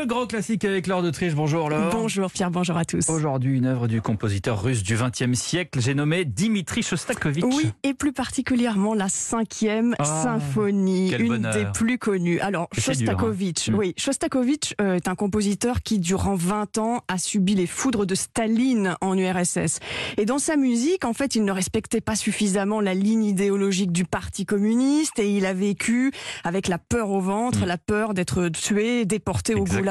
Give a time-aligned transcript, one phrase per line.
[0.00, 1.34] Le grand classique avec Laure de Triche.
[1.34, 1.90] Bonjour Laure.
[1.92, 3.10] Bonjour Pierre, bonjour à tous.
[3.10, 5.78] Aujourd'hui, une œuvre du compositeur russe du XXe siècle.
[5.80, 7.44] J'ai nommé Dimitri Shostakovich.
[7.44, 11.52] Oui, et plus particulièrement la cinquième Ah, symphonie, une bonheur.
[11.54, 12.40] des plus connues.
[12.40, 12.92] Alors, dur, hein.
[12.94, 13.74] Shostakovich, Mm.
[13.74, 18.14] oui, Shostakovich euh, est un compositeur qui, durant 20 ans, a subi les foudres de
[18.14, 19.80] Staline en URSS.
[20.16, 24.04] Et dans sa musique, en fait, il ne respectait pas suffisamment la ligne idéologique du
[24.06, 26.10] Parti communiste et il a vécu
[26.42, 27.66] avec la peur au ventre, Mm.
[27.66, 29.89] la peur d'être tué, déporté au Exactement.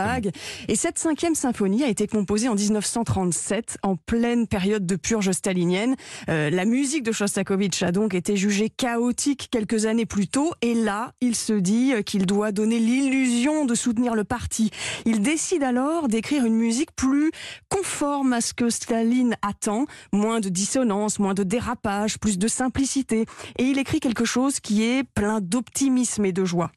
[0.67, 5.95] Et cette cinquième symphonie a été composée en 1937, en pleine période de purge stalinienne.
[6.29, 10.73] Euh, la musique de Shostakovich a donc été jugée chaotique quelques années plus tôt, et
[10.73, 14.71] là, il se dit euh, qu'il doit donner l'illusion de soutenir le parti.
[15.05, 17.31] Il décide alors d'écrire une musique plus
[17.69, 23.25] conforme à ce que Staline attend, moins de dissonance, moins de dérapage, plus de simplicité.
[23.57, 26.71] Et il écrit quelque chose qui est plein d'optimisme et de joie.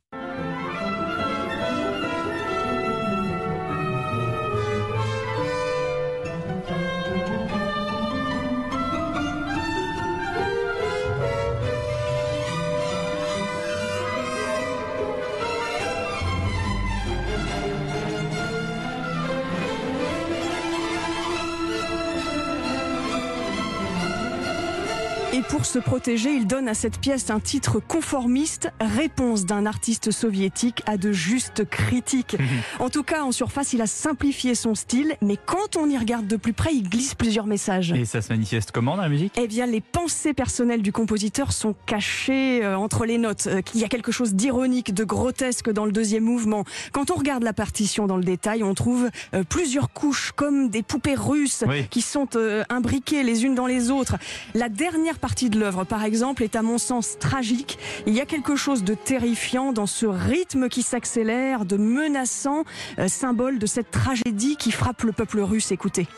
[25.34, 30.10] Et pour se protéger, il donne à cette pièce un titre conformiste, réponse d'un artiste
[30.10, 32.36] soviétique à de justes critiques.
[32.78, 36.26] En tout cas, en surface, il a simplifié son style, mais quand on y regarde
[36.26, 37.92] de plus près, il glisse plusieurs messages.
[37.92, 39.32] Et ça se manifeste comment dans la musique?
[39.38, 43.46] Eh bien, les pensées personnelles du compositeur sont cachées euh, entre les notes.
[43.46, 46.64] Euh, Il y a quelque chose d'ironique, de grotesque dans le deuxième mouvement.
[46.92, 50.82] Quand on regarde la partition dans le détail, on trouve euh, plusieurs couches comme des
[50.82, 51.86] poupées russes Oui.
[51.88, 52.28] qui sont
[52.68, 54.16] imbriquées les unes dans les autres.
[54.54, 57.78] La dernière partie de l'œuvre, par exemple, est à mon sens tragique.
[58.06, 62.64] Il y a quelque chose de terrifiant dans ce rythme qui s'accélère, de menaçant,
[62.98, 65.70] euh, symbole de cette tragédie qui frappe le peuple russe.
[65.70, 66.08] Écoutez.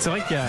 [0.00, 0.46] C'est vrai qu'il y a,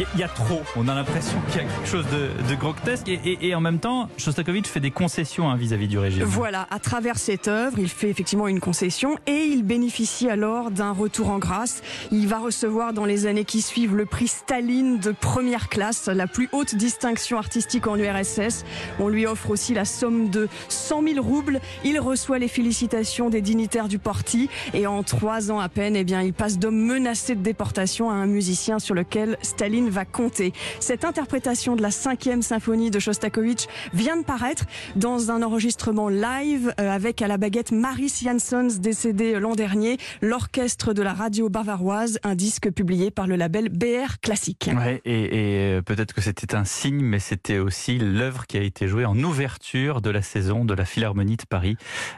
[0.00, 0.62] il y a- il y a trop.
[0.76, 3.08] On a l'impression qu'il y a quelque chose de, de grotesque.
[3.08, 6.24] Et, et- et en même temps, Shostakovich fait des concessions hein, vis-à-vis du régime.
[6.24, 10.92] Voilà, à travers cette œuvre, il fait effectivement une concession et il bénéficie alors d'un
[10.92, 11.82] retour en grâce.
[12.12, 16.26] Il va recevoir dans les années qui suivent le prix Staline de première classe, la
[16.26, 18.64] plus haute distinction artistique en URSS.
[19.00, 21.60] On lui offre aussi la somme de 100 000 roubles.
[21.84, 26.04] Il reçoit les félicitations des dignitaires du parti et en trois ans à peine, eh
[26.04, 30.52] bien, il passe d'homme menacé de déportation à un musicien sur lequel Staline va compter.
[30.80, 34.64] Cette interprétation de la cinquième symphonie de Shostakovich vient de paraître
[34.96, 40.92] dans un enregistrement live euh, avec à la baguette Maris Janssons décédé l'an dernier, l'orchestre
[40.94, 44.70] de la radio bavaroise, un disque publié par le label BR Classique.
[44.74, 48.62] Ouais, et, et, euh, peut-être que c'était un signe, mais c'était aussi l'œuvre qui a
[48.62, 51.76] été jouée en ouverture de la saison de la Philharmonie de Paris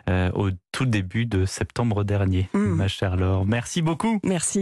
[0.08, 2.58] euh, au tout début de septembre dernier, Mm.
[2.76, 3.46] ma chère Laure.
[3.46, 4.20] Merci beaucoup.
[4.24, 4.60] Merci.